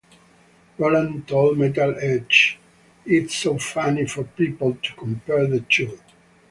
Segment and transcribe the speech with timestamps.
[0.79, 2.57] Roland told "Metal Edge",
[3.05, 5.99] "It's so funny for people to compare the two.